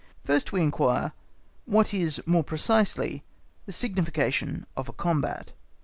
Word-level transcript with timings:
First 0.23 0.51
we 0.51 0.63
inquire 0.63 1.11
what 1.65 1.93
is 1.93 2.23
more 2.25 2.43
precisely 2.43 3.23
the 3.67 3.71
signification 3.71 4.65
of 4.75 4.89
a 4.89 4.93
combat. 4.93 5.51